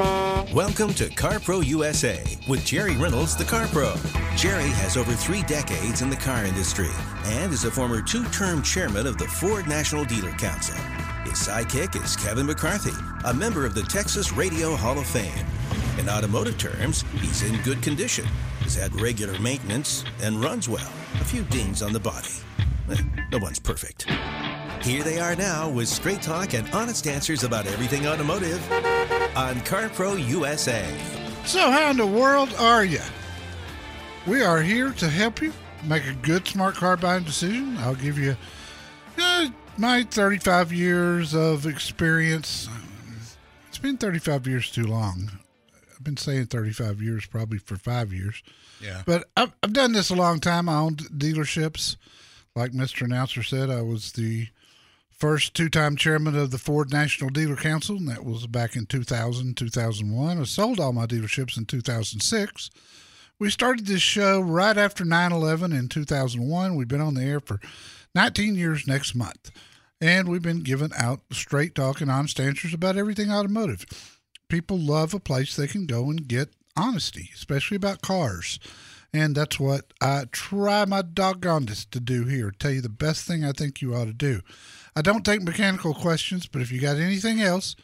[0.00, 3.94] Welcome to CarPro USA with Jerry Reynolds, the Car Pro.
[4.34, 6.88] Jerry has over three decades in the car industry
[7.24, 10.74] and is a former two term chairman of the Ford National Dealer Council.
[11.24, 15.46] His sidekick is Kevin McCarthy, a member of the Texas Radio Hall of Fame.
[15.98, 18.24] In automotive terms, he's in good condition,
[18.60, 20.90] has had regular maintenance, and runs well.
[21.20, 22.28] A few dings on the body.
[23.30, 24.10] No one's perfect.
[24.82, 28.60] Here they are now with straight talk and honest answers about everything automotive
[29.36, 30.84] on CarPro USA.
[31.44, 33.00] So, how in the world are you?
[34.26, 35.52] We are here to help you
[35.84, 37.76] make a good, smart car buying decision.
[37.78, 38.36] I'll give you
[39.18, 42.68] uh, my 35 years of experience.
[43.68, 45.30] It's been 35 years too long.
[45.92, 48.42] I've been saying 35 years probably for five years.
[48.80, 49.02] Yeah.
[49.06, 50.68] But I've, I've done this a long time.
[50.68, 51.96] I owned dealerships.
[52.54, 53.02] Like Mr.
[53.02, 54.48] Announcer said, I was the
[55.20, 58.86] first two time chairman of the Ford National Dealer Council, and that was back in
[58.86, 60.40] 2000, 2001.
[60.40, 62.70] I sold all my dealerships in 2006.
[63.38, 66.74] We started this show right after 9 11 in 2001.
[66.74, 67.60] We've been on the air for
[68.14, 69.50] 19 years next month,
[70.00, 73.84] and we've been giving out straight talk and honest answers about everything automotive.
[74.48, 78.58] People love a place they can go and get honesty, especially about cars.
[79.12, 82.52] And that's what I try my doggonedest to do here.
[82.52, 84.40] Tell you the best thing I think you ought to do.
[84.94, 87.74] I don't take mechanical questions, but if you got anything else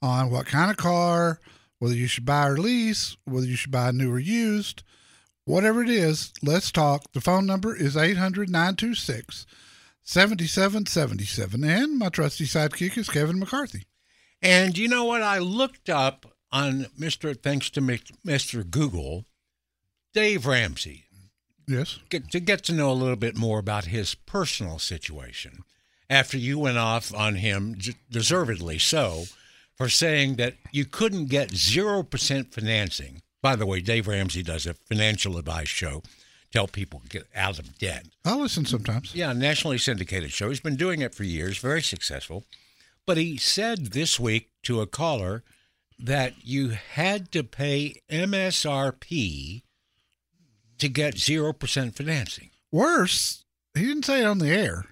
[0.00, 1.40] on what kind of car,
[1.78, 4.82] whether you should buy or lease, whether you should buy new or used,
[5.44, 7.12] whatever it is, let's talk.
[7.12, 9.46] The phone number is 800 926
[10.02, 11.64] 7777.
[11.64, 13.84] And my trusty sidekick is Kevin McCarthy.
[14.42, 15.22] And you know what?
[15.22, 17.40] I looked up on Mr.
[17.40, 18.68] Thanks to Mr.
[18.68, 19.26] Google,
[20.12, 21.04] Dave Ramsey,
[21.66, 21.98] Yes.
[22.08, 25.62] get, to get to know a little bit more about his personal situation
[26.08, 27.78] after you went off on him,
[28.10, 29.24] deservedly so,
[29.76, 33.22] for saying that you couldn't get 0% financing.
[33.40, 36.00] By the way, Dave Ramsey does a financial advice show
[36.50, 38.06] to help people get out of debt.
[38.24, 39.14] I'll listen sometimes.
[39.14, 40.48] Yeah, nationally syndicated show.
[40.48, 42.44] He's been doing it for years, very successful.
[43.06, 45.44] But he said this week to a caller
[45.98, 49.62] that you had to pay MSRP
[50.80, 52.50] to get 0% financing.
[52.72, 54.84] Worse, he didn't say it on the air.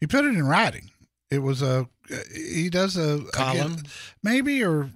[0.00, 0.90] He put it in writing.
[1.30, 1.88] It was a
[2.34, 3.76] he does a Column?
[4.22, 4.90] maybe or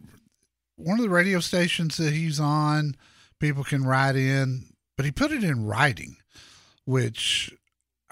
[0.76, 2.96] one of the radio stations that he's on.
[3.38, 4.64] People can write in,
[4.96, 6.16] but he put it in writing,
[6.86, 7.54] which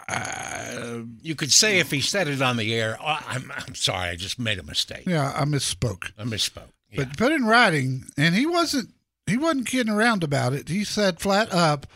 [0.08, 4.10] uh, You could say if he said it on the air, oh, I'm, I'm sorry,
[4.10, 5.04] I just made a mistake.
[5.06, 6.12] yeah, I misspoke.
[6.18, 6.68] I misspoke.
[6.90, 7.04] Yeah.
[7.04, 8.90] But put in writing, and he wasn't
[9.32, 10.68] he wasn't kidding around about it.
[10.68, 11.86] He said flat up,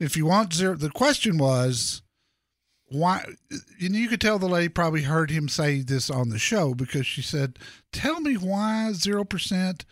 [0.00, 0.74] if you want zero.
[0.74, 2.00] The question was
[2.86, 3.24] why.
[3.80, 7.06] And you could tell the lady probably heard him say this on the show because
[7.06, 7.58] she said,
[7.92, 9.84] "Tell me why zero percent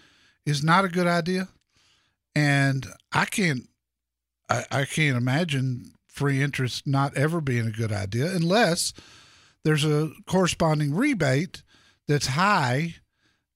[0.46, 1.48] is not a good idea."
[2.34, 3.68] And I can't,
[4.48, 8.94] I, I can't imagine free interest not ever being a good idea unless
[9.64, 11.62] there's a corresponding rebate
[12.08, 12.94] that's high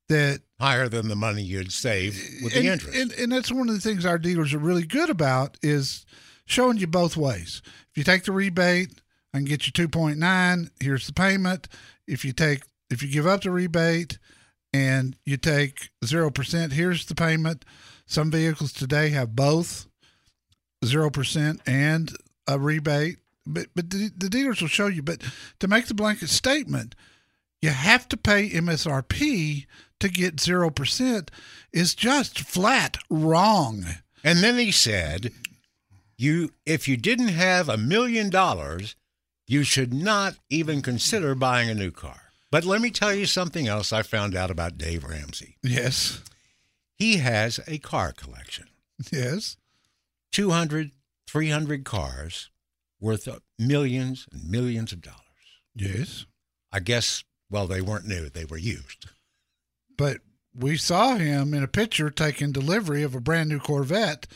[0.08, 2.98] that Higher than the money you'd save with and, the interest.
[2.98, 6.04] And, and that's one of the things our dealers are really good about is
[6.44, 7.62] showing you both ways.
[7.90, 9.00] If you take the rebate,
[9.32, 10.70] I can get you 2.9.
[10.80, 11.68] Here's the payment.
[12.06, 14.18] If you take, if you give up the rebate
[14.72, 17.64] and you take 0%, here's the payment.
[18.06, 19.86] Some vehicles today have both
[20.84, 22.12] 0% and
[22.46, 23.18] a rebate.
[23.46, 25.02] But, but the, the dealers will show you.
[25.02, 25.22] But
[25.60, 26.94] to make the blanket statement,
[27.62, 29.66] you have to pay MSRP
[30.00, 31.28] to get 0%
[31.72, 33.84] is just flat wrong.
[34.24, 35.32] And then he said,
[36.18, 38.96] "You, if you didn't have a million dollars,
[39.46, 43.68] you should not even consider buying a new car." But let me tell you something
[43.68, 45.56] else I found out about Dave Ramsey.
[45.62, 46.20] Yes.
[46.96, 48.66] he has a car collection.
[49.12, 49.56] Yes.
[50.32, 50.90] 200,
[51.28, 52.50] 300 cars
[53.00, 55.16] worth millions and millions of dollars.
[55.74, 56.26] Yes.
[56.72, 59.06] I guess, well, they weren't new, they were used.
[60.00, 60.22] But
[60.58, 64.26] we saw him in a picture taking delivery of a brand new Corvette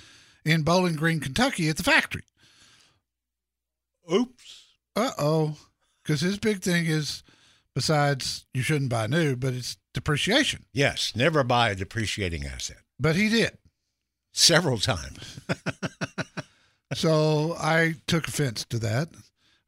[0.45, 2.25] in Bowling Green, Kentucky at the factory.
[4.13, 4.67] Oops.
[4.95, 5.57] Uh oh.
[6.03, 7.23] Because his big thing is,
[7.75, 10.67] besides you shouldn't buy new, but it's depreciation.
[10.75, 12.83] Yes, never buy a depreciating asset.
[13.01, 13.57] But he did.
[14.35, 15.41] Several times.
[16.93, 19.09] so I took offense to that.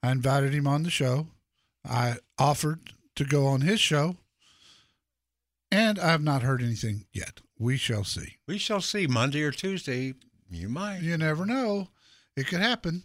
[0.03, 1.29] I invited him on the show.
[1.89, 2.81] I offered
[3.15, 4.19] to go on his show,
[5.71, 7.41] and I have not heard anything yet.
[7.59, 8.37] We shall see.
[8.47, 10.15] We shall see Monday or Tuesday.
[10.51, 11.01] You might.
[11.03, 11.89] You never know.
[12.37, 13.03] It could happen.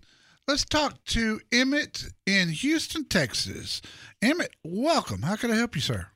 [0.48, 3.82] Let's talk to Emmett in Houston, Texas.
[4.22, 5.22] Emmett, welcome.
[5.22, 6.08] How can I help you, sir?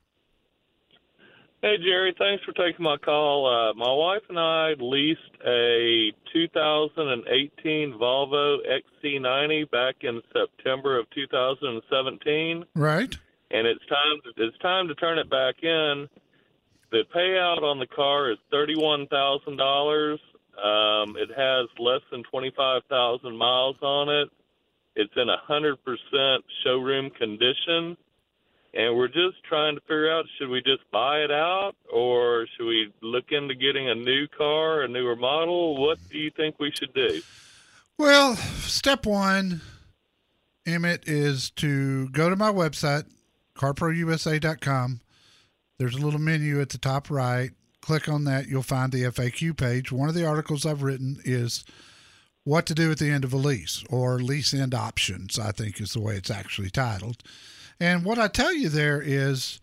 [1.62, 2.14] Hey, Jerry.
[2.20, 3.48] Thanks for taking my call.
[3.48, 8.58] Uh, my wife and I leased a 2018 Volvo
[9.04, 13.16] XC90 back in September of 2017, Right.
[13.52, 14.22] and it's time.
[14.38, 16.08] It's time to turn it back in.
[16.92, 20.20] The payout on the car is thirty-one thousand dollars.
[20.58, 24.30] Um, it has less than twenty-five thousand miles on it.
[24.96, 27.98] It's in a hundred percent showroom condition
[28.76, 32.66] and we're just trying to figure out should we just buy it out or should
[32.66, 35.82] we look into getting a new car, a newer model?
[35.82, 37.22] What do you think we should do?
[37.98, 39.62] Well, step one,
[40.66, 43.06] Emmett, is to go to my website,
[43.56, 45.00] carprousa.com.
[45.78, 47.52] There's a little menu at the top right.
[47.82, 48.48] Click on that.
[48.48, 49.92] You'll find the FAQ page.
[49.92, 51.64] One of the articles I've written is
[52.44, 55.82] what to do at the end of a lease or lease end options, I think
[55.82, 57.22] is the way it's actually titled.
[57.80, 59.60] And what I tell you there is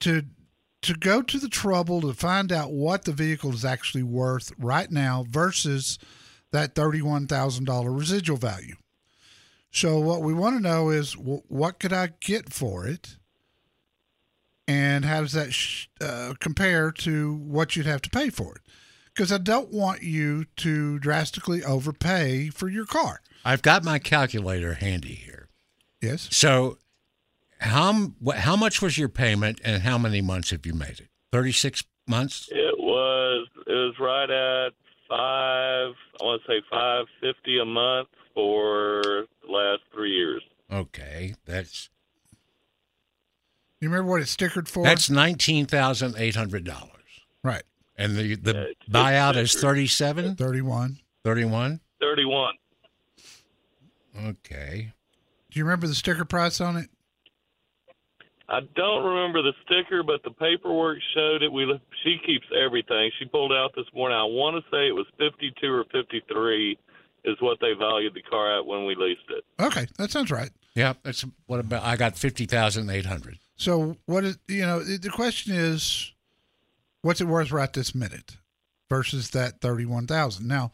[0.00, 0.24] to
[0.82, 4.90] to go to the trouble to find out what the vehicle is actually worth right
[4.92, 5.98] now versus
[6.52, 8.76] that $31,000 residual value.
[9.72, 13.17] So what we want to know is what could I get for it?
[14.68, 18.60] And how does that sh- uh, compare to what you'd have to pay for it?
[19.06, 23.22] Because I don't want you to drastically overpay for your car.
[23.46, 25.48] I've got my calculator handy here.
[26.02, 26.28] Yes.
[26.30, 26.76] So,
[27.60, 31.08] how how much was your payment, and how many months have you made it?
[31.32, 32.48] Thirty six months.
[32.52, 34.72] It was it was right at
[35.08, 35.94] five.
[36.20, 40.42] I want to say five fifty a month for the last three years.
[40.70, 41.88] Okay, that's
[43.80, 44.82] You remember what it's stickered for?
[44.84, 46.90] that's nineteen thousand eight hundred dollars,
[47.44, 47.62] right.
[47.96, 49.60] and the the Yeah, it's buyout is stickered.
[49.60, 50.98] 37 31.
[51.24, 52.54] 31 Thirty-one.
[54.26, 54.92] Okay,
[55.50, 56.88] Do you remember the sticker price on it?
[58.48, 61.52] I don't remember the sticker, but the paperwork showed it.
[61.52, 61.66] We
[62.02, 63.10] she keeps everything.
[63.18, 64.16] She pulled out this morning.
[64.16, 66.78] I want to say it was fifty-two or fifty-three,
[67.24, 69.44] is what they valued the car at when we leased it.
[69.62, 70.50] Okay, that sounds right.
[70.74, 71.82] yeah, that's what about?
[71.84, 73.38] I got fifty thousand eight hundred.
[73.58, 76.12] So what is you know the question is,
[77.02, 78.36] what's it worth right this minute,
[78.88, 80.46] versus that thirty one thousand?
[80.46, 80.72] Now,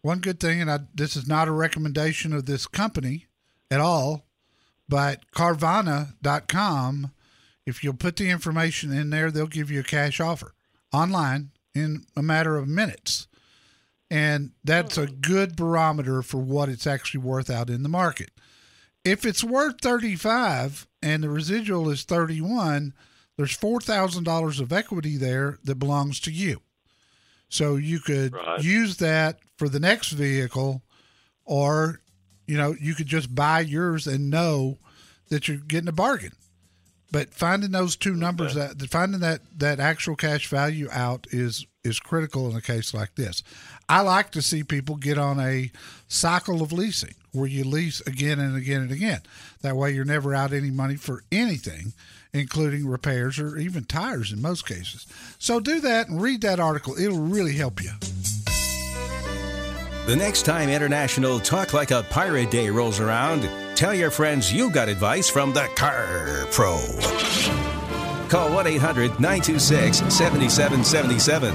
[0.00, 3.26] one good thing, and I, this is not a recommendation of this company
[3.70, 4.24] at all,
[4.88, 7.12] but Carvana.com,
[7.66, 10.54] if you'll put the information in there, they'll give you a cash offer
[10.92, 13.28] online in a matter of minutes.
[14.10, 15.14] And that's a hmm.
[15.20, 18.30] good barometer for what it's actually worth out in the market.
[19.04, 22.92] If it's worth 35 and the residual is 31,
[23.36, 26.60] there's $4,000 of equity there that belongs to you.
[27.48, 28.62] So you could Right.
[28.62, 30.82] use that for the next vehicle
[31.44, 32.00] or
[32.46, 34.76] you know, you could just buy yours and know
[35.28, 36.32] that you're getting a bargain.
[37.12, 41.98] But finding those two numbers that finding that that actual cash value out is is
[41.98, 43.42] critical in a case like this.
[43.88, 45.70] I like to see people get on a
[46.08, 49.22] cycle of leasing where you lease again and again and again.
[49.62, 51.92] That way you're never out any money for anything,
[52.32, 55.06] including repairs or even tires in most cases.
[55.38, 56.96] So do that and read that article.
[56.98, 57.90] It'll really help you.
[60.06, 64.68] The next time International Talk Like a Pirate Day rolls around, tell your friends you
[64.70, 67.81] got advice from the Car Pro.
[68.32, 71.54] Call 1 800 926 7777.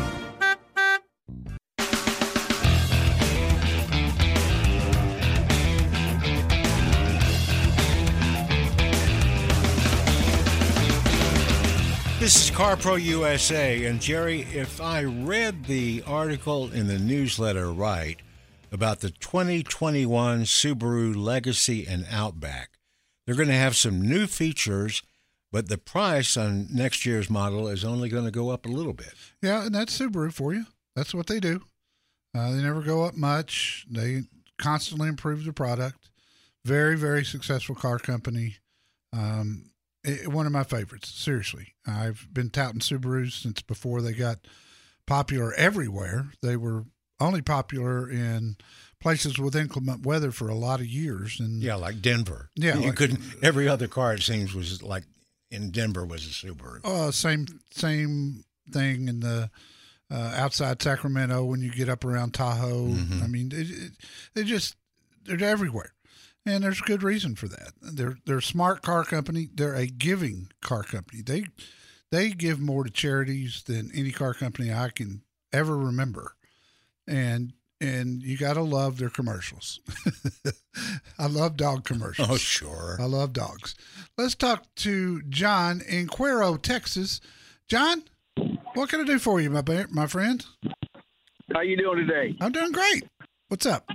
[12.19, 18.19] This is CarPro USA, and Jerry, if I read the article in the newsletter right
[18.72, 22.77] about the 2021 Subaru Legacy and Outback,
[23.25, 25.01] they're going to have some new features
[25.51, 28.94] but the price on next year's model is only going to go up a little
[28.94, 29.13] bit.
[29.42, 30.66] Yeah, and that's Subaru for you.
[30.96, 31.62] That's what they do.
[32.36, 33.86] Uh, they never go up much.
[33.89, 34.24] They
[34.60, 36.10] constantly improve the product.
[36.66, 38.58] Very, very successful car company.
[39.13, 39.72] Um,
[40.04, 41.10] it, one of my favorites.
[41.10, 44.39] Seriously, I've been touting Subarus since before they got
[45.06, 46.32] popular everywhere.
[46.42, 46.86] They were
[47.20, 48.58] only popular in
[49.00, 51.39] places with inclement weather for a lot of years.
[51.39, 52.50] And Yeah, like Denver.
[52.56, 53.22] Yeah, you like- couldn't.
[53.42, 55.04] Every other car it seems was like
[55.50, 56.84] in Denver was a Subaru.
[56.84, 59.50] Uh, same same thing in the
[60.10, 62.88] uh, outside Sacramento when you get up around Tahoe.
[63.24, 63.92] I mean, it, it,
[64.34, 64.75] they just
[65.25, 65.94] they're everywhere,
[66.46, 67.74] and there's good reason for that.
[67.82, 69.50] They're they're a smart car company.
[69.54, 71.22] They're a giving car company.
[71.22, 71.46] They
[72.12, 76.36] they give more to charities than any car company I can ever remember,
[77.08, 79.79] and and you got to love their commercials.
[81.19, 82.29] I love dog commercials.
[82.29, 82.98] Oh, sure.
[83.00, 83.75] I love dogs.
[84.17, 87.22] Let's talk to John in Cuero, Texas.
[87.67, 88.03] John,
[88.74, 90.46] what can I do for you, my ba- my friend?
[91.53, 92.36] How you doing today?
[92.41, 93.07] I'm doing great.
[93.48, 93.88] What's up?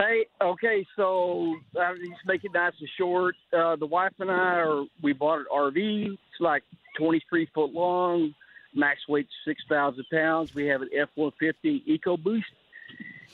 [0.00, 3.34] Hey, okay, so uh, just make it nice and short.
[3.52, 6.04] Uh, the wife and I are we bought an RV.
[6.12, 6.62] It's like
[6.98, 8.32] 23 foot long,
[8.74, 10.54] max weight 6,000 pounds.
[10.54, 12.42] We have an F-150 EcoBoost,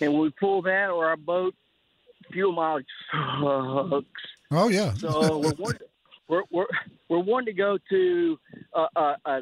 [0.00, 1.54] and we pull that or our boat,
[2.32, 4.06] fuel mileage sucks.
[4.50, 4.92] Oh yeah.
[4.94, 5.80] So we're, wanting,
[6.28, 6.66] we're we're
[7.08, 8.38] we're wanting to go to
[8.74, 9.40] uh, uh, uh,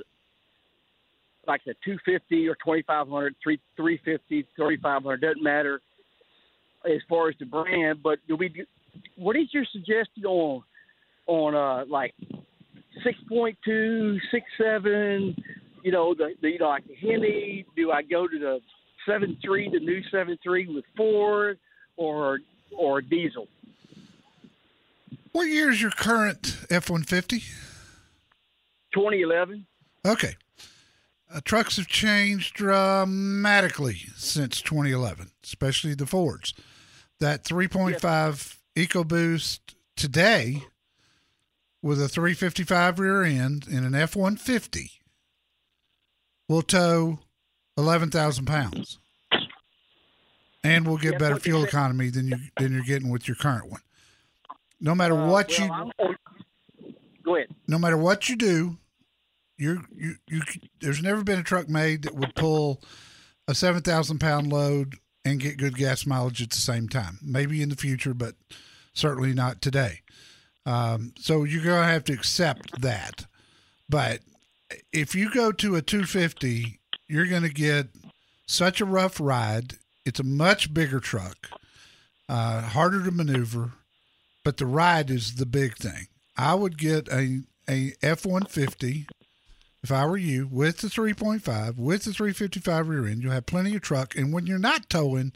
[1.46, 5.80] like a 250 or 2500, 3 350, 3500 doesn't matter
[6.84, 8.02] as far as the brand.
[8.02, 8.48] But do we?
[8.48, 8.66] do-
[9.16, 10.62] What is your suggestion on
[11.26, 12.14] on uh, like
[13.04, 15.36] 6.2, 6.7?
[15.82, 17.66] You know the, the you know like the Hemi.
[17.76, 18.60] Do I go to the
[19.08, 21.58] 7.3, the new 7.3 with Ford
[21.96, 22.40] or
[22.76, 23.48] or diesel?
[25.32, 27.42] what year is your current F-150?
[28.92, 29.66] 2011.
[30.06, 30.34] Okay.
[31.32, 36.52] Uh, trucks have changed dramatically since 2011, especially the Fords.
[37.18, 39.60] That 3.5 EcoBoost
[39.96, 40.62] today
[41.80, 44.90] with a 355 rear end and an F 150
[46.48, 47.20] will tow
[47.76, 48.98] 11,000 pounds
[50.64, 53.80] and we'll get better fuel economy than, you, than you're getting with your current one.
[54.80, 56.02] No matter Uh, what well, you
[57.24, 57.48] go ahead.
[57.66, 58.78] no matter what you do,
[59.56, 60.42] you're you you.
[60.80, 62.82] There's never been a truck made that would pull
[63.46, 67.18] a seven thousand pound load and get good gas mileage at the same time.
[67.22, 68.34] Maybe in the future, but
[68.92, 70.00] certainly not today.
[70.66, 73.26] Um, so you're gonna have to accept that.
[73.88, 74.20] But
[74.92, 76.80] if you go to a 250,
[77.12, 77.88] you're gonna get
[78.46, 79.74] such a rough ride.
[80.04, 81.48] It's a much bigger truck,
[82.28, 83.72] uh, harder to maneuver,
[84.44, 86.08] but the ride is the big thing.
[86.36, 89.06] I would get a a F one fifty
[89.82, 93.06] if I were you with the three point five with the three fifty five rear
[93.06, 93.22] end.
[93.22, 95.32] You'll have plenty of truck, and when you're not towing,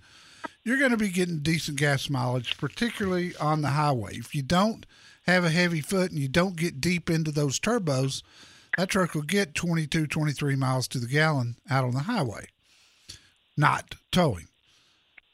[0.64, 4.16] you're going to be getting decent gas mileage, particularly on the highway.
[4.16, 4.86] If you don't
[5.26, 8.22] have a heavy foot and you don't get deep into those turbos,
[8.76, 12.46] that truck will get 22, 23 miles to the gallon out on the highway,
[13.56, 14.48] not towing.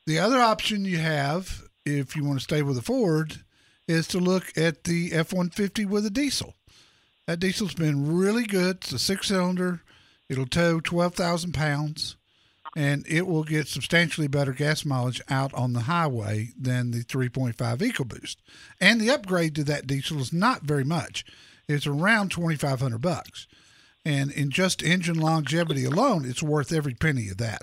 [0.07, 3.43] The other option you have, if you want to stay with a Ford,
[3.87, 6.55] is to look at the F 150 with a diesel.
[7.27, 8.77] That diesel's been really good.
[8.77, 9.83] It's a six cylinder,
[10.29, 12.17] it'll tow 12,000 pounds,
[12.77, 17.55] and it will get substantially better gas mileage out on the highway than the 3.5
[17.57, 18.37] EcoBoost.
[18.81, 21.25] And the upgrade to that diesel is not very much,
[21.73, 23.47] it's around 2,500 bucks.
[24.05, 27.63] And in just engine longevity alone, it's worth every penny of that.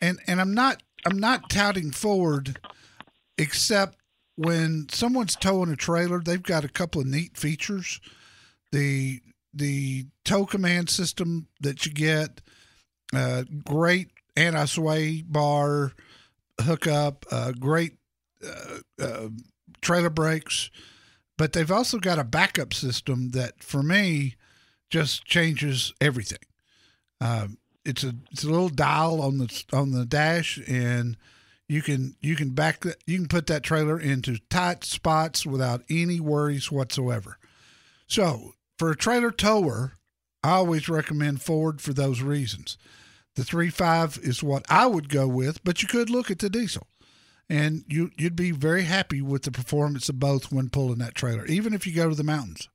[0.00, 2.58] And and I'm not I'm not touting Ford
[3.36, 3.98] except
[4.36, 8.00] when someone's towing a trailer, they've got a couple of neat features.
[8.70, 9.20] The
[9.52, 12.40] the tow command system that you get,
[13.14, 15.92] uh, great anti sway bar
[16.60, 17.98] hookup, uh, great
[18.46, 19.28] uh, uh,
[19.82, 20.70] trailer brakes,
[21.42, 24.36] but they've also got a backup system that, for me,
[24.90, 26.38] just changes everything.
[27.20, 31.16] Um, it's a it's a little dial on the on the dash, and
[31.68, 35.82] you can you can back that you can put that trailer into tight spots without
[35.90, 37.38] any worries whatsoever.
[38.06, 39.94] So for a trailer tower,
[40.44, 42.78] I always recommend Ford for those reasons.
[43.34, 46.48] The three five is what I would go with, but you could look at the
[46.48, 46.86] diesel,
[47.48, 51.44] and you you'd be very happy with the performance of both when pulling that trailer,
[51.46, 52.68] even if you go to the mountains.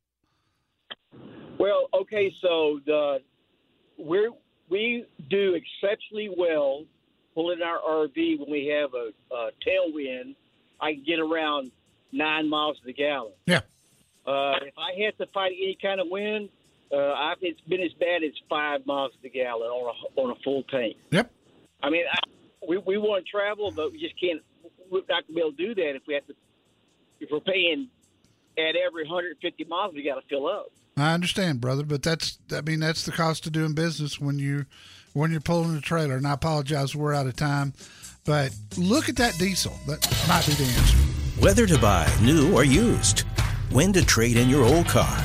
[1.58, 3.20] Well, okay, so the
[3.98, 4.30] we
[4.70, 6.84] we do exceptionally well
[7.34, 10.36] pulling our RV when we have a, a tailwind.
[10.80, 11.72] I can get around
[12.12, 13.34] nine miles to the gallon.
[13.46, 13.62] Yeah.
[14.26, 16.50] Uh, if I had to fight any kind of wind,
[16.92, 20.32] uh, I've, it's been as bad as five miles to the gallon on a on
[20.32, 20.98] a full tank.
[21.12, 21.32] Yep.
[21.82, 22.20] I mean, I,
[22.68, 24.42] we we want to travel, but we just can't.
[24.92, 26.36] We're not gonna be able to do that if we have to.
[27.20, 27.90] If we're paying
[28.58, 30.68] at every 150 miles, we got to fill up.
[30.96, 34.66] I understand, brother, but that's I mean that's the cost of doing business when you
[35.14, 36.18] when you're pulling a trailer.
[36.18, 37.74] And I apologize, we're out of time,
[38.26, 39.74] but look at that diesel.
[39.88, 40.98] That might be the answer.
[41.40, 43.22] Whether to buy new or used,
[43.70, 45.24] when to trade in your old car.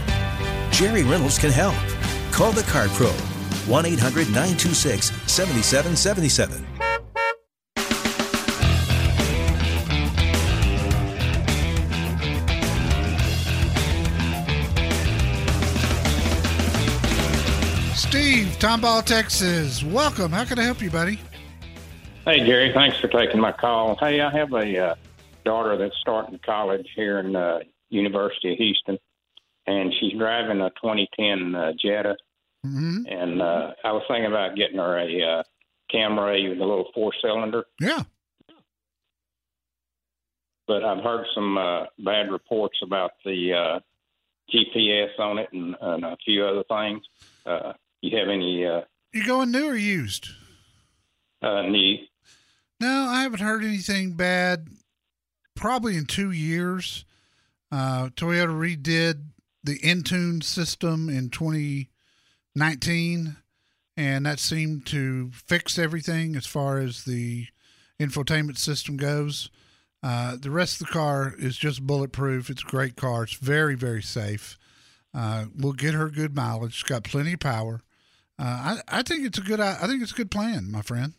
[0.71, 1.77] Jerry Reynolds can help.
[2.33, 3.11] Call the Car Pro
[3.67, 6.67] 1 800 926 7777.
[18.59, 19.83] Tomball, Texas.
[19.83, 20.31] Welcome.
[20.33, 21.19] How can I help you, buddy?
[22.25, 22.73] Hey, Gary.
[22.73, 23.97] Thanks for taking my call.
[23.97, 24.95] Hey, I have a uh,
[25.45, 28.99] daughter that's starting college here in uh, University of Houston,
[29.67, 32.17] and she's driving a 2010 uh, Jetta.
[32.65, 35.43] hmm And uh, I was thinking about getting her a uh,
[35.93, 38.03] Camry with a little four cylinder, Yeah.
[40.69, 43.81] but I've heard some uh, bad reports about the uh,
[44.55, 47.03] GPS on it and, and a few other things.
[47.45, 48.83] Uh, you have any uh,
[49.13, 50.29] You going new or used?
[51.41, 51.97] uh, new?
[52.81, 54.69] No, I haven't heard anything bad.
[55.57, 57.05] Probably in two years.
[57.71, 59.25] Uh, Toyota redid
[59.65, 61.31] the Entune system in
[62.55, 63.37] 2019,
[63.97, 67.47] and that seemed to fix everything as far as the
[68.01, 69.51] infotainment system goes.
[70.03, 72.51] Uh, the rest of the car is just bulletproof.
[72.51, 73.23] It's a great car.
[73.23, 74.59] It's very, very safe.
[75.15, 76.73] Uh, we'll get her good mileage.
[76.73, 77.83] It's got plenty of power.
[78.39, 79.61] Uh, I, I think it's a good.
[79.61, 81.15] I think it's a good plan, my friend.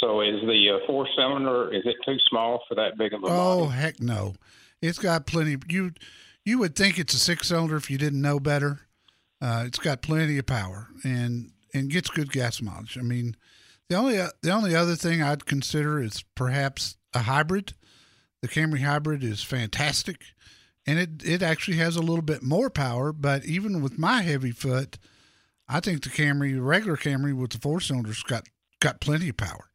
[0.00, 3.26] So is the uh, four cylinder is it too small for that big of a
[3.26, 3.76] Oh body?
[3.76, 4.34] heck no!
[4.80, 5.56] It's got plenty.
[5.68, 5.92] You
[6.44, 8.80] you would think it's a six cylinder if you didn't know better.
[9.40, 12.96] Uh, it's got plenty of power and and gets good gas mileage.
[12.96, 13.36] I mean,
[13.88, 17.74] the only uh, the only other thing I'd consider is perhaps a hybrid.
[18.40, 20.22] The Camry hybrid is fantastic,
[20.86, 23.12] and it it actually has a little bit more power.
[23.12, 24.96] But even with my heavy foot,
[25.68, 28.46] I think the Camry, the regular Camry with the four cylinders, got
[28.80, 29.68] got plenty of power.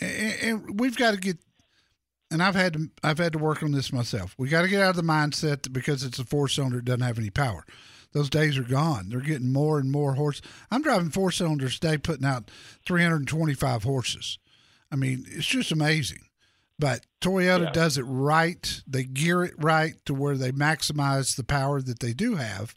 [0.00, 1.38] And, and we've got to get
[2.30, 4.34] and I've had to I've had to work on this myself.
[4.38, 6.84] We got to get out of the mindset that because it's a four cylinder, it
[6.84, 7.64] doesn't have any power.
[8.12, 9.08] Those days are gone.
[9.10, 10.40] They're getting more and more horse.
[10.70, 12.50] I'm driving four cylinders today, putting out
[12.86, 14.38] 325 horses.
[14.90, 16.20] I mean, it's just amazing.
[16.78, 17.72] But Toyota Yeah.
[17.72, 18.82] does it right.
[18.86, 22.74] They gear it right to where they maximize the power that they do have.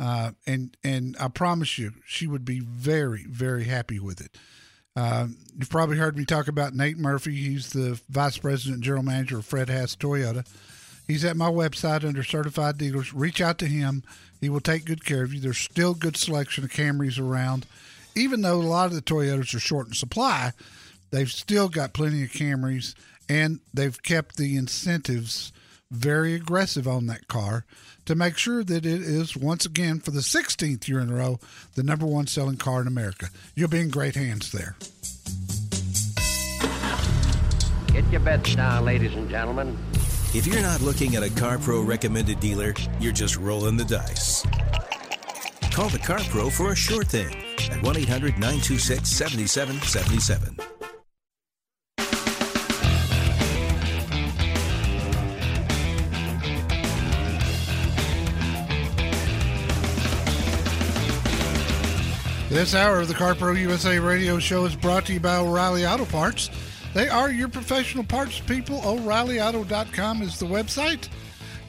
[0.00, 4.36] Uh, and and I promise you, she would be very very happy with it.
[4.96, 7.34] Um, you've probably heard me talk about Nate Murphy.
[7.34, 10.46] He's the vice president and general manager of Fred Haas Toyota.
[11.06, 13.12] He's at my website under certified dealers.
[13.12, 14.02] Reach out to him.
[14.40, 15.40] He will take good care of you.
[15.40, 17.66] There's still good selection of Camrys around.
[18.14, 20.52] Even though a lot of the Toyotas are short in supply,
[21.10, 22.94] they've still got plenty of Camrys
[23.28, 25.52] and they've kept the incentives
[25.90, 27.64] very aggressive on that car
[28.06, 31.38] to make sure that it is once again for the 16th year in a row
[31.74, 33.28] the number one selling car in America.
[33.54, 34.76] You'll be in great hands there.
[37.92, 39.76] Get your bets down, ladies and gentlemen.
[40.32, 44.42] If you're not looking at a CarPro recommended dealer, you're just rolling the dice.
[45.72, 47.34] Call the CarPro for a sure thing
[47.70, 50.79] at 1 800 926 7777.
[62.50, 66.04] This hour of the CarPro USA radio show is brought to you by O'Reilly Auto
[66.04, 66.50] Parts.
[66.94, 68.80] They are your professional parts people.
[68.84, 71.08] O'ReillyAuto.com is the website.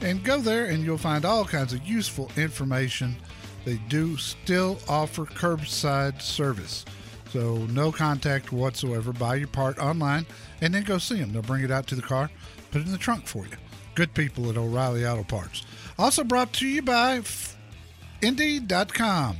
[0.00, 3.14] And go there and you'll find all kinds of useful information.
[3.64, 6.84] They do still offer curbside service.
[7.30, 9.12] So no contact whatsoever.
[9.12, 10.26] Buy your part online
[10.62, 11.32] and then go see them.
[11.32, 12.28] They'll bring it out to the car,
[12.72, 13.56] put it in the trunk for you.
[13.94, 15.64] Good people at O'Reilly Auto Parts.
[15.96, 17.22] Also brought to you by
[18.20, 19.36] Indeed.com.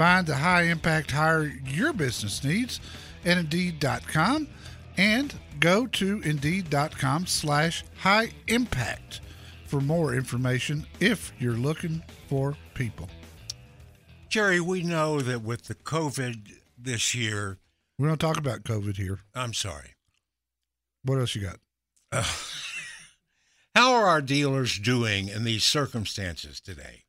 [0.00, 2.80] Find the high impact hire your business needs
[3.26, 4.48] at Indeed.com
[4.96, 9.20] and go to Indeed.com slash high impact
[9.66, 13.10] for more information if you're looking for people.
[14.30, 17.58] Jerry, we know that with the COVID this year,
[17.98, 19.18] We don't talk about COVID here.
[19.34, 19.96] I'm sorry.
[21.04, 21.58] What else you got?
[22.10, 22.24] Uh,
[23.74, 27.02] how are our dealers doing in these circumstances today?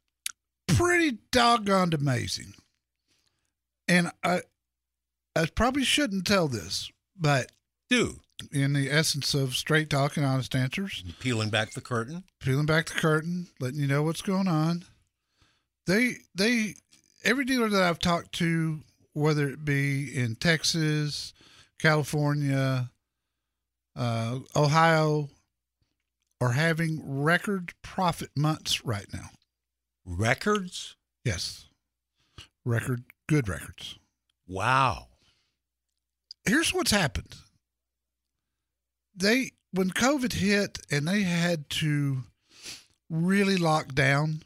[0.68, 2.54] Pretty doggone amazing.
[3.92, 4.40] And I,
[5.36, 7.52] I probably shouldn't tell this, but
[7.90, 8.22] Do
[8.54, 12.24] in the essence of straight talk and honest answers, Peeling back the curtain.
[12.40, 14.86] peeling back the curtain, letting you know what's going on.
[15.88, 16.76] They they
[17.26, 18.80] every dealer that I've talked to,
[19.12, 21.34] whether it be in Texas,
[21.78, 22.90] California,
[23.98, 25.30] uh, Ohio,
[26.40, 29.32] are having record profit months right now.
[30.06, 30.96] Records?
[31.26, 31.68] Yes,
[32.64, 33.98] record good records.
[34.48, 35.08] Wow.
[36.46, 37.36] here's what's happened.
[39.16, 42.24] They when COVID hit and they had to
[43.10, 44.42] really lock down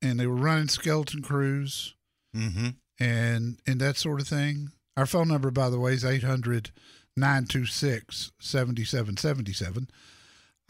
[0.00, 1.94] and they were running skeleton crews
[2.34, 2.68] Mm-hmm.
[3.00, 4.70] and and that sort of thing.
[4.96, 6.70] Our phone number by the way is 800
[7.16, 9.88] 926 7777.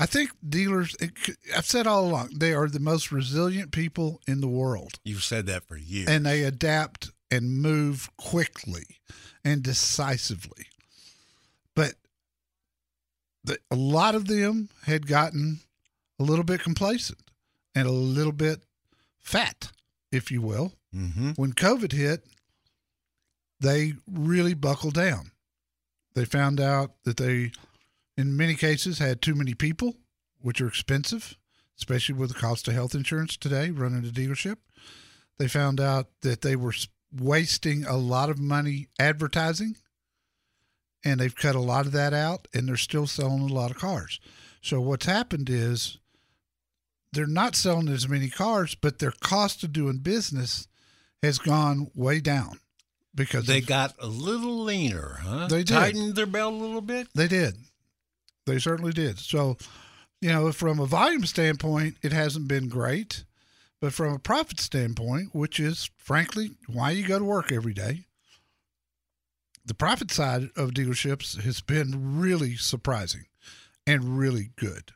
[0.00, 1.12] I think dealers it,
[1.56, 5.46] I've said all along they are the most resilient people in the world You've said
[5.46, 6.08] that for years.
[6.08, 8.84] and they adapt and move quickly
[9.44, 10.66] and decisively.
[11.76, 11.94] But
[13.44, 15.60] the, a lot of them had gotten
[16.18, 17.20] a little bit complacent
[17.74, 18.62] and a little bit
[19.18, 19.70] fat,
[20.10, 20.72] if you will.
[20.94, 21.30] mm-hmm.
[21.36, 22.24] When COVID hit,
[23.60, 25.30] they really buckled down.
[26.14, 27.52] They found out that they,
[28.20, 29.96] in many cases, had too many people,
[30.40, 31.36] which are expensive,
[31.78, 34.56] especially with the cost of health insurance today, running a dealership.
[35.38, 36.74] They found out that they were
[37.12, 39.76] wasting a lot of money advertising,
[41.02, 43.78] and they've cut a lot of that out, and they're still selling a lot of
[43.78, 44.20] cars.
[44.62, 45.96] So what's happened is
[47.12, 50.68] they're not selling as many cars, but their cost of doing business
[51.22, 52.60] has gone way down
[53.14, 55.48] because They of- got a little leaner, huh?
[55.48, 55.74] They did.
[55.74, 57.08] Tightened their belt a little bit.
[57.14, 57.56] They did.
[58.46, 59.18] They certainly did.
[59.18, 59.56] So,
[60.20, 63.24] you know, from a volume standpoint, it hasn't been great.
[63.80, 68.04] But from a profit standpoint, which is frankly why you go to work every day,
[69.64, 73.26] the profit side of dealerships has been really surprising
[73.86, 74.92] and really good.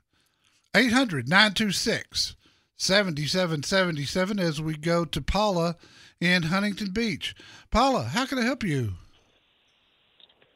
[0.74, 2.36] 800 926
[2.76, 5.76] 7777 as we go to Paula
[6.20, 7.34] in Huntington Beach.
[7.70, 8.94] Paula, how can I help you?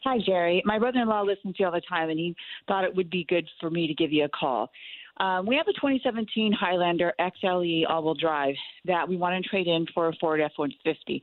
[0.04, 0.62] Hi, Jerry.
[0.64, 2.34] My brother in law listens to you all the time, and he
[2.68, 4.70] thought it would be good for me to give you a call.
[5.18, 9.66] Um, we have a 2017 Highlander XLE all wheel drive that we want to trade
[9.66, 11.20] in for a Ford F 150.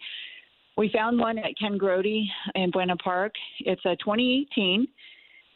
[0.77, 3.33] We found one at Ken Grody in Buena Park.
[3.59, 4.85] It's a 2018.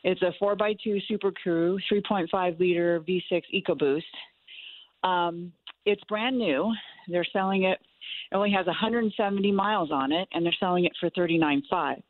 [0.06, 5.08] It's a 4x2 Super Crew, 3.5 liter V6 EcoBoost.
[5.08, 5.52] Um,
[5.86, 6.74] it's brand new.
[7.10, 7.80] They're selling it,
[8.32, 12.02] it only has 170 miles on it, and they're selling it for 39.5.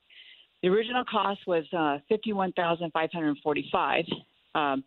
[0.61, 4.05] The original cost was uh, fifty-one thousand five hundred forty-five,
[4.55, 4.83] um,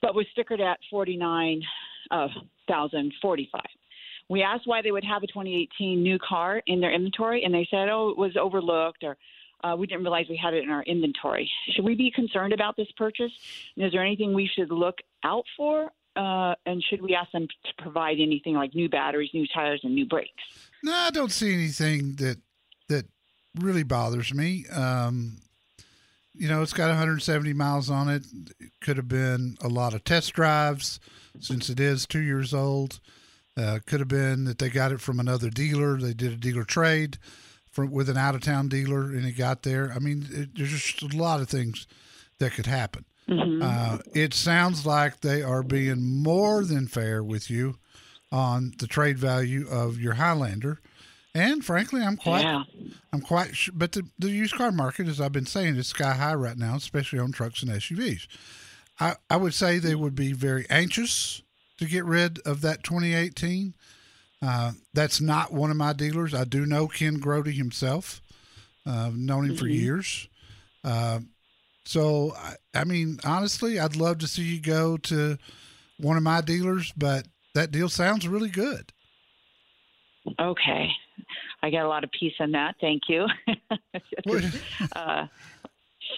[0.00, 1.62] but was stickered at forty-nine
[2.68, 3.68] thousand forty-five.
[4.28, 7.66] We asked why they would have a 2018 new car in their inventory, and they
[7.70, 9.16] said, "Oh, it was overlooked," or
[9.62, 12.76] uh, "We didn't realize we had it in our inventory." Should we be concerned about
[12.76, 13.32] this purchase?
[13.76, 15.90] And is there anything we should look out for?
[16.16, 19.94] Uh, and should we ask them to provide anything like new batteries, new tires, and
[19.94, 20.30] new brakes?
[20.82, 22.38] No, I don't see anything that
[22.88, 23.04] that
[23.60, 24.64] really bothers me.
[24.72, 25.38] Um,
[26.34, 28.26] you know, it's got 170 miles on it.
[28.60, 31.00] It could have been a lot of test drives
[31.40, 33.00] since it is two years old.
[33.56, 35.98] Uh, could have been that they got it from another dealer.
[35.98, 37.16] They did a dealer trade
[37.70, 39.92] from with an out of town dealer and it got there.
[39.94, 41.86] I mean, it, there's just a lot of things
[42.38, 43.04] that could happen.
[43.62, 47.76] Uh, it sounds like they are being more than fair with you
[48.30, 50.80] on the trade value of your Highlander.
[51.36, 52.64] And frankly, I'm quite, Yeah.
[53.12, 56.32] I'm quite, but the, the used car market, as I've been saying, is sky high
[56.32, 58.26] right now, especially on trucks and SUVs.
[58.98, 61.42] I, I would say they would be very anxious
[61.76, 63.74] to get rid of that 2018.
[64.40, 66.32] Uh, that's not one of my dealers.
[66.32, 68.22] I do know Ken Grody himself.
[68.86, 70.28] Uh, known him for years.
[70.82, 71.18] Uh,
[71.84, 75.36] so, I, I mean, honestly, I'd love to see you go to
[75.98, 78.90] one of my dealers, but that deal sounds really good.
[80.40, 80.92] Okay.
[81.66, 82.76] I got a lot of peace in that.
[82.80, 83.26] Thank you.
[84.96, 85.26] uh,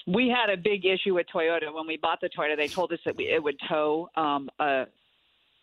[0.07, 2.55] we had a big issue with Toyota when we bought the Toyota.
[2.55, 4.85] They told us that we, it would tow um, a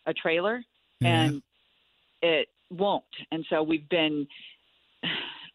[0.06, 0.60] a trailer,
[1.02, 1.40] and
[2.20, 3.04] it won't.
[3.30, 4.26] And so we've been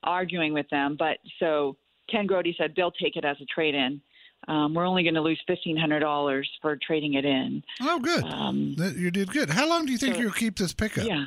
[0.03, 0.95] arguing with them.
[0.97, 1.75] But so
[2.09, 3.99] Ken Grody said they'll take it as a trade in.
[4.47, 7.63] Um, we're only going to lose fifteen hundred dollars for trading it in.
[7.81, 8.23] Oh, good.
[8.23, 9.49] Um, you did good.
[9.49, 11.05] How long do you think so- you'll keep this pickup?
[11.05, 11.25] Yeah.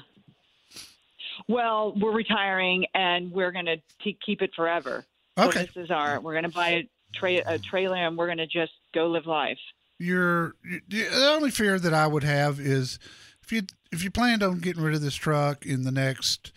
[1.48, 3.76] Well, we're retiring, and we're going to
[4.24, 5.04] keep it forever.
[5.38, 5.66] So Okay.
[5.66, 6.20] this is our.
[6.20, 9.26] We're going to buy a, tra- a trailer, and we're going to just go live
[9.26, 9.58] life.
[9.98, 10.54] Your
[10.88, 12.98] the only fear that I would have is
[13.42, 16.50] if you if you planned on getting rid of this truck in the next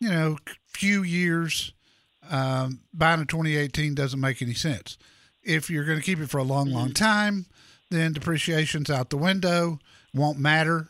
[0.00, 1.72] you know few years,
[2.30, 4.98] um, buying a 2018 doesn't make any sense.
[5.44, 7.46] if you're going to keep it for a long, long time,
[7.90, 9.78] then depreciation's out the window,
[10.12, 10.88] won't matter,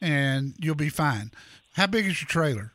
[0.00, 1.30] and you'll be fine.
[1.76, 2.72] How big is your trailer?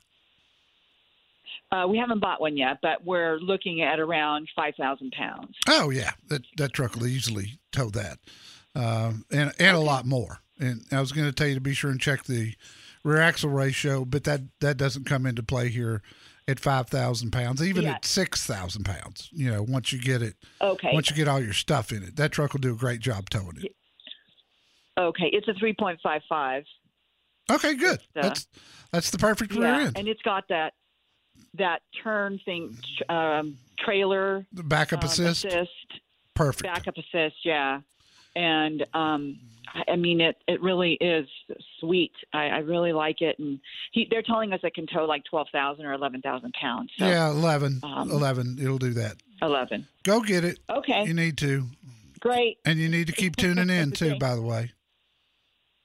[1.72, 5.56] Uh, we haven't bought one yet, but we're looking at around 5,000 pounds.
[5.68, 8.20] Oh yeah, that that truck will easily tow that,
[8.76, 10.40] um, and and a lot more.
[10.60, 12.54] And I was going to tell you to be sure and check the
[13.04, 16.02] rear axle ratio, but that that doesn't come into play here
[16.48, 17.94] at five thousand pounds, even Yeah.
[17.94, 19.30] at six thousand pounds.
[19.32, 20.92] You know, once you get it, Okay.
[20.94, 23.30] once you get all your stuff in it, that truck will do a great job
[23.30, 23.76] towing it.
[25.00, 26.66] Okay, it's a 3.55.
[27.56, 28.00] Okay, good.
[28.16, 28.48] uh, That's
[28.92, 29.98] that's the perfect rear Yeah, end.
[29.98, 30.74] and it's got that
[31.56, 32.78] that turn thing,
[33.10, 35.76] um, trailer The backup um, assist,
[36.34, 36.64] perfect.
[36.64, 37.82] backup assist, yeah.
[38.36, 39.40] And um,
[39.74, 41.28] I- I mean, it it really is
[41.80, 42.14] sweet.
[42.34, 43.60] I, I really like it, and
[43.92, 46.92] he, they're telling us it can tow like twelve thousand or eleven thousand pounds.
[46.98, 48.58] So yeah, 11, um, 11.
[48.62, 49.16] It'll do that.
[49.42, 49.88] eleven.
[50.04, 50.60] Go get it.
[50.70, 51.68] Okay, You need to,
[52.22, 52.58] great.
[52.66, 54.16] and you need to keep tuning in too.
[54.18, 54.72] By the way,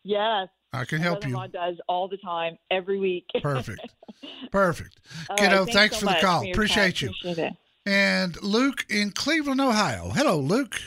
[0.04, 1.32] Yes, I can help you.
[1.32, 3.26] brother-in-law does all the time, every week.
[3.42, 3.80] Perfect.
[4.52, 5.00] Perfect.
[5.30, 6.44] All Kiddo, right, thanks so for the call.
[6.44, 7.08] your Appreciate time.
[7.08, 7.14] you.
[7.30, 7.52] Appreciate it.
[7.86, 10.10] And Luke in Cleveland, Ohio.
[10.10, 10.80] Hello, Luke.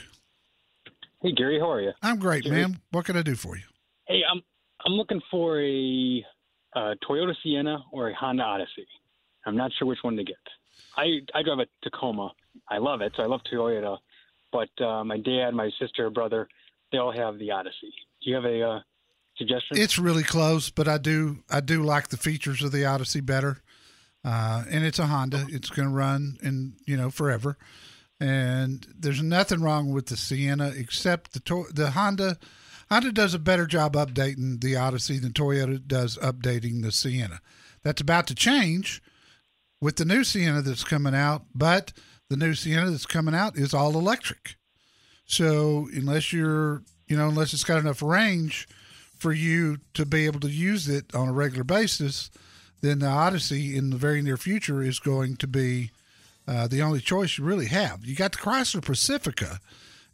[1.21, 1.91] Hey Gary, how are you?
[2.02, 2.62] I'm great, Jerry.
[2.62, 2.80] man.
[2.91, 3.63] What can I do for you?
[4.08, 4.41] Hey, I'm
[4.86, 6.25] I'm looking for a,
[6.75, 8.88] uh Toyota Sienna or a Honda Odyssey.
[9.45, 10.38] I'm not sure which one to get.
[10.97, 12.32] I I drive a Tacoma.
[12.69, 13.13] I love it.
[13.15, 13.97] So I love Toyota,
[14.52, 16.47] but uh, my dad, my sister, brother,
[16.91, 17.93] they all have the Odyssey.
[18.23, 18.80] Do you have a uh,
[19.39, 19.78] suggestion?
[19.78, 23.62] It's really close, but I do I do like the features of the Odyssey better.
[24.23, 25.47] Uh, and it's a Honda.
[25.49, 27.58] It's going to run in you know forever.
[28.19, 32.38] And there's nothing wrong with the Sienna except the to- the Honda.
[32.91, 37.39] Honda does a better job updating the Odyssey than Toyota does updating the Sienna.
[37.84, 39.02] That's about to change
[39.80, 41.93] with the new Sienna that's coming out, but
[42.30, 44.56] the new Sienna that's coming out is all electric.
[45.25, 48.67] So unless you're, you know, unless it's got enough range
[49.19, 52.32] for you to be able to use it on a regular basis,
[52.82, 55.91] then the Odyssey in the very near future is going to be
[56.47, 58.05] uh, the only choice you really have.
[58.05, 59.60] You got the Chrysler Pacifica,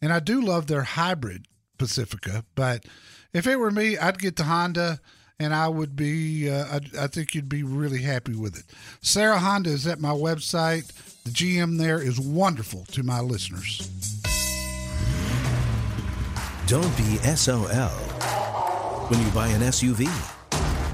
[0.01, 1.45] and I do love their hybrid
[1.77, 2.85] Pacifica, but
[3.31, 4.99] if it were me, I'd get the Honda.
[5.37, 8.63] And I would be, uh, I, I think you'd be really happy with it.
[9.01, 10.87] Sarah Honda is at my website.
[11.25, 13.89] The GM there is wonderful to my listeners.
[16.67, 18.44] Don't be SOL
[19.09, 20.07] when you buy an SUV.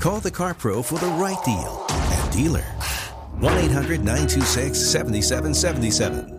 [0.02, 2.62] Call the Car Pro for the right deal at dealer.
[3.39, 6.38] 1 800 926 7777.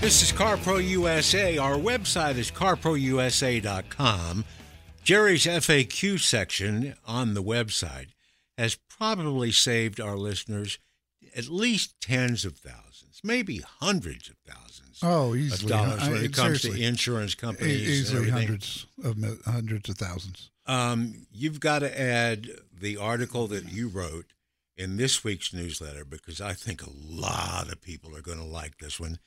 [0.00, 1.58] This is CarPro USA.
[1.58, 4.44] Our website is carprousa.com.
[5.02, 8.15] Jerry's FAQ section on the website
[8.56, 10.78] has probably saved our listeners
[11.34, 16.32] at least tens of thousands, maybe hundreds of thousands Oh, of dollars when I- it
[16.32, 17.80] comes to insurance E- companies.
[17.82, 20.50] and easily hundreds of hundreds of thousands.
[20.66, 24.32] Um, you've got to add the article that you wrote
[24.76, 28.78] in this week's newsletter because I think a lot of people are going to like
[28.78, 29.18] this one.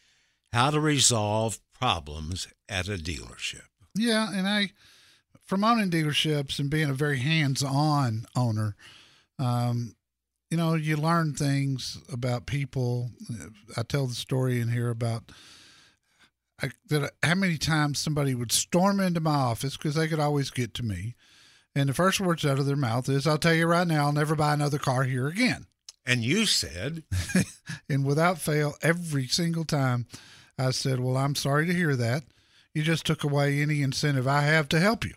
[0.52, 3.66] How to resolve problems at a dealership.
[3.96, 4.72] Yeah, and I,
[5.46, 8.76] from owning dealerships and being a very hands-on owner,
[9.40, 9.96] um,
[10.52, 13.12] you know, you learn things about people.
[13.78, 15.32] I tell the story in here about
[16.62, 20.50] I, that how many times somebody would storm into my office because they could always
[20.50, 21.16] get to me,
[21.76, 24.12] and the first words out of their mouth is, "I'll tell you right now, I'll
[24.12, 25.68] never buy another car here again."
[26.06, 27.04] And you said,
[27.90, 30.08] and without fail, every single time,
[30.58, 32.24] I said, "Well, I'm sorry to hear that.
[32.74, 35.14] You just took away any incentive I have to help you."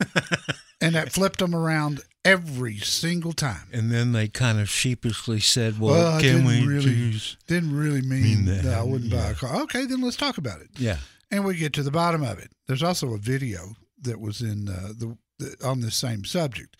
[0.80, 3.68] and that flipped them around every single time.
[3.72, 8.02] and then they kind of sheepishly said, "Well, Well, can we really- choose?" Didn't really
[8.02, 9.62] mean, Mean that, that, I wouldn't buy a car.
[9.62, 10.68] Okay, then let's talk about it.
[10.78, 10.98] Yeah,
[11.30, 12.52] And we get to the bottom of it.
[12.66, 16.76] There's also a video that was in uh, the, the on the same subject.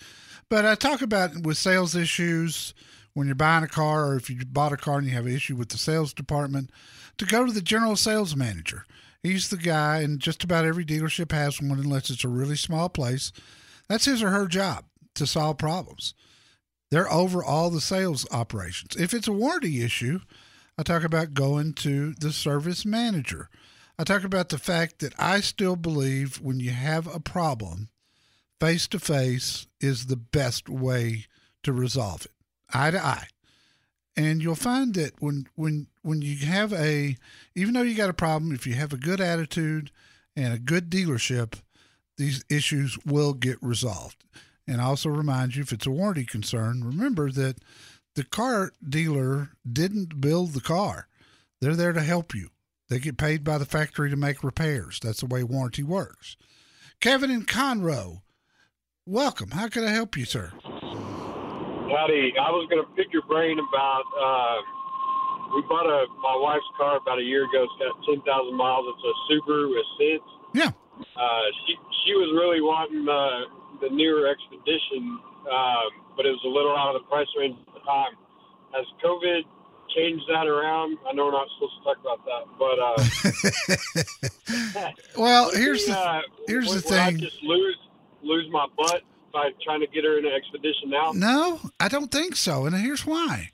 [0.49, 2.75] But I talk about with sales issues
[3.15, 5.35] when you're buying a car or if you bought a car and you have an
[5.35, 6.71] issue with the sales department,
[7.19, 8.85] to go to the general sales manager.
[9.23, 12.89] He's the guy, and just about every dealership has one unless it's a really small
[12.89, 13.33] place.
[13.89, 14.85] That's his or her job
[15.21, 16.15] to solve problems.
[16.91, 18.97] They're over all the sales operations.
[18.97, 20.21] If it's a warranty issue,
[20.77, 23.49] I talk about going to the service manager.
[23.99, 27.91] I talk about the fact that I still believe when you have a problem,
[28.59, 31.27] face to face is the best way
[31.63, 32.33] to resolve it,
[32.73, 33.29] eye to eye.
[34.17, 37.17] And you'll find that when when when you have a
[37.55, 39.91] even though you got a problem, if you have a good attitude
[40.35, 41.61] and a good dealership,
[42.17, 44.25] these issues will get resolved.
[44.71, 47.57] And I also remind you if it's a warranty concern, remember that
[48.15, 51.09] the car dealer didn't build the car.
[51.61, 52.51] They're there to help you.
[52.89, 55.01] They get paid by the factory to make repairs.
[55.03, 56.37] That's the way warranty works.
[57.01, 58.23] Kevin and Conroe,
[59.07, 59.51] welcome.
[59.51, 60.53] How can I help you, sir?
[60.63, 62.35] Howdy.
[62.39, 64.05] I was going to pick your brain about.
[64.15, 64.59] Uh,
[65.57, 67.67] we bought a my wife's car about a year ago.
[67.67, 68.87] It's got ten thousand miles.
[68.87, 70.23] It's a Subaru Ascent.
[70.55, 70.71] Yeah.
[71.19, 71.75] Uh, she
[72.07, 75.19] she was really wanting uh, the newer Expedition,
[75.51, 78.13] uh, but it was a little out of the price range at the time.
[78.73, 79.43] Has COVID
[79.95, 80.99] changed that around?
[81.09, 82.79] I know we're not supposed to talk about that, but
[84.79, 84.91] uh,
[85.21, 87.19] well, here's the uh, here's would, the would I thing.
[87.21, 87.79] just lose
[88.23, 91.13] lose my butt by trying to get her in an Expedition now?
[91.15, 93.51] No, I don't think so, and here's why.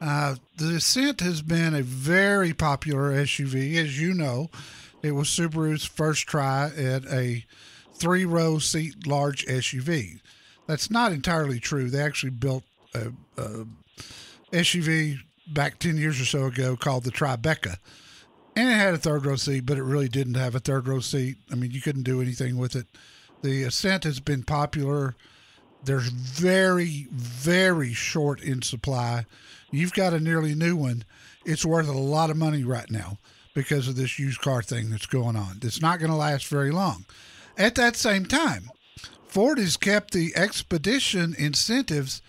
[0.00, 4.48] Uh, the Ascent has been a very popular SUV, as you know.
[5.02, 7.44] It was Subaru's first try at a
[8.00, 10.20] three row seat large SUV.
[10.66, 11.90] That's not entirely true.
[11.90, 13.66] They actually built a, a
[14.52, 17.76] SUV back 10 years or so ago called the Tribeca.
[18.56, 21.00] And it had a third row seat, but it really didn't have a third row
[21.00, 21.36] seat.
[21.52, 22.86] I mean, you couldn't do anything with it.
[23.42, 25.14] The Ascent has been popular.
[25.84, 29.24] There's very, very short in supply.
[29.70, 31.04] You've got a nearly new one.
[31.44, 33.18] It's worth a lot of money right now
[33.54, 35.58] because of this used car thing that's going on.
[35.62, 37.06] It's not going to last very long.
[37.56, 38.70] At that same time,
[39.26, 42.22] Ford has kept the Expedition incentives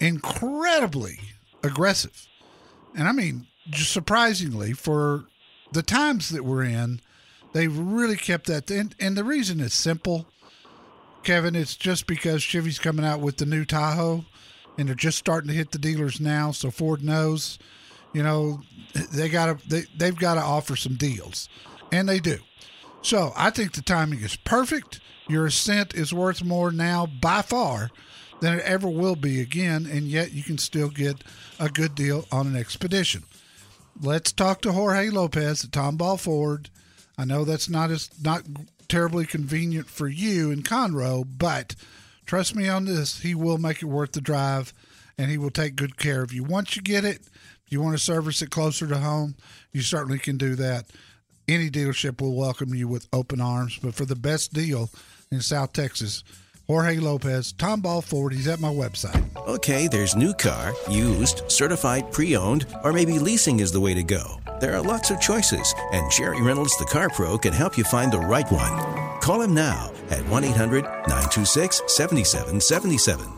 [0.00, 1.18] incredibly
[1.62, 2.26] aggressive.
[2.94, 5.26] And I mean, just surprisingly, for
[5.72, 7.00] the times that we're in,
[7.52, 8.70] they've really kept that.
[8.70, 10.26] And, and the reason is simple,
[11.22, 14.24] Kevin, it's just because Chevy's coming out with the new Tahoe
[14.78, 16.52] and they're just starting to hit the dealers now.
[16.52, 17.58] So Ford knows,
[18.12, 18.60] you know,
[19.12, 21.48] they got to, they, they've got to offer some deals.
[21.92, 22.38] And they do.
[23.06, 24.98] So I think the timing is perfect.
[25.28, 27.92] Your Ascent is worth more now by far
[28.40, 31.22] than it ever will be again, and yet you can still get
[31.60, 33.22] a good deal on an Expedition.
[34.02, 36.68] Let's talk to Jorge Lopez at Tomball Ford.
[37.16, 38.42] I know that's not as not
[38.88, 41.76] terribly convenient for you in Conroe, but
[42.26, 44.74] trust me on this, he will make it worth the drive,
[45.16, 46.42] and he will take good care of you.
[46.42, 47.20] Once you get it,
[47.64, 49.36] if you want to service it closer to home,
[49.70, 50.86] you certainly can do that
[51.48, 53.78] any dealership will welcome you with open arms.
[53.82, 54.90] But for the best deal
[55.30, 56.24] in South Texas,
[56.66, 58.32] Jorge Lopez, Tomball Ford.
[58.32, 59.24] He's at my website.
[59.46, 64.02] Okay, there's new car, used, certified, pre owned, or maybe leasing is the way to
[64.02, 64.40] go.
[64.60, 68.12] There are lots of choices, and Jerry Reynolds, the Car Pro, can help you find
[68.12, 69.20] the right one.
[69.20, 73.35] Call him now at 1 800 926 7777.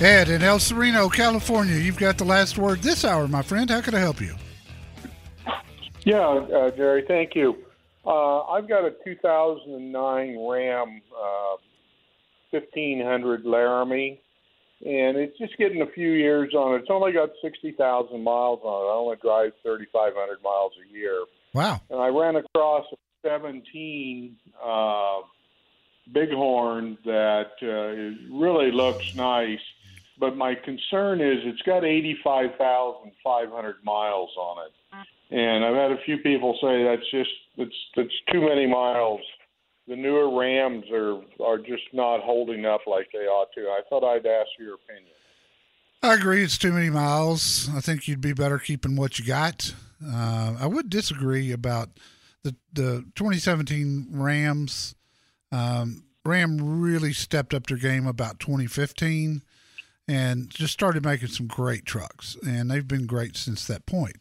[0.00, 1.74] Ed in El Sereno, California.
[1.74, 3.68] You've got the last word this hour, my friend.
[3.68, 4.34] How can I help you?
[6.04, 7.56] Yeah, uh, Jerry, thank you.
[8.06, 11.56] Uh, I've got a 2009 Ram uh,
[12.50, 14.20] 1500 Laramie,
[14.86, 16.82] and it's just getting a few years on it.
[16.82, 18.88] It's only got 60,000 miles on it.
[18.88, 21.24] I only drive 3,500 miles a year.
[21.54, 21.80] Wow.
[21.90, 22.96] And I ran across a
[23.28, 25.20] 17 uh,
[26.12, 29.60] Bighorn that uh, really looks nice,
[30.18, 34.72] but my concern is it's got 85,500 miles on it.
[35.30, 39.20] And I've had a few people say that's just that's that's too many miles.
[39.86, 43.60] The newer Rams are are just not holding up like they ought to.
[43.62, 45.12] I thought I'd ask your opinion.
[46.02, 46.42] I agree.
[46.44, 47.68] It's too many miles.
[47.74, 49.74] I think you'd be better keeping what you got.
[50.04, 51.90] Uh, I would disagree about
[52.42, 54.94] the the 2017 Rams.
[55.52, 59.42] Um, Ram really stepped up their game about 2015
[60.08, 64.16] and just started making some great trucks, and they've been great since that point.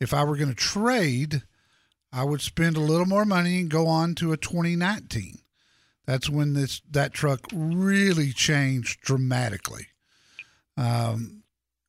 [0.00, 1.42] If I were going to trade,
[2.12, 5.38] I would spend a little more money and go on to a 2019.
[6.06, 9.88] That's when this that truck really changed dramatically.
[10.76, 11.42] Um,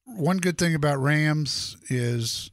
[0.06, 2.52] one good thing about Rams is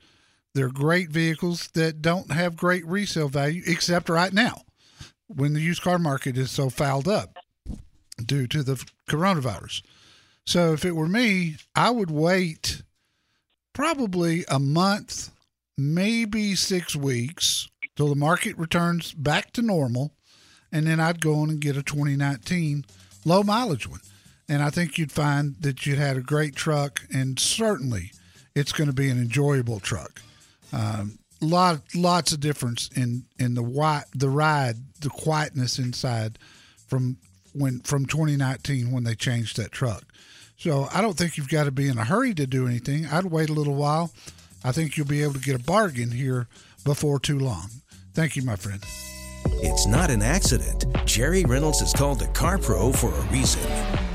[0.55, 4.63] they're great vehicles that don't have great resale value, except right now
[5.27, 7.37] when the used car market is so fouled up
[8.25, 9.83] due to the coronavirus.
[10.47, 12.83] So if it were me, I would wait
[13.73, 15.31] probably a month,
[15.77, 20.13] maybe six weeks till the market returns back to normal.
[20.73, 22.85] And then I'd go on and get a 2019
[23.25, 24.01] low mileage one.
[24.49, 28.11] And I think you'd find that you'd had a great truck, and certainly
[28.55, 30.21] it's going to be an enjoyable truck.
[30.73, 36.39] Um, lot lots of difference in in the white the ride the quietness inside
[36.87, 37.17] from
[37.55, 40.05] when from 2019 when they changed that truck
[40.61, 43.07] So I don't think you've got to be in a hurry to do anything.
[43.07, 44.13] I'd wait a little while.
[44.63, 46.49] I think you'll be able to get a bargain here
[46.85, 47.71] before too long.
[48.13, 48.85] Thank you, my friend.
[49.63, 50.85] It's not an accident.
[51.07, 53.63] Jerry Reynolds is called the Car Pro for a reason.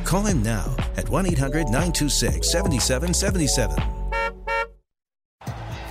[0.03, 4.04] Call him now at 1 800 926 7777.